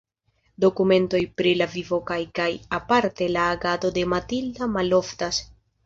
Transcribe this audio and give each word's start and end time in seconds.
Dokumentoj 0.63 1.19
pri 1.41 1.51
la 1.59 1.67
vivo 1.75 2.01
kaj 2.09 2.19
kaj 2.41 2.49
aparte 2.81 3.31
la 3.37 3.47
agado 3.53 3.95
de 4.01 4.11
Matilda 4.17 4.75
maloftas. 4.81 5.49